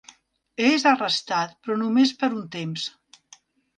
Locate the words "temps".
2.57-2.89